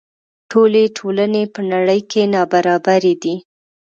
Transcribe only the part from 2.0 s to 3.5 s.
کې نابرابرې دي.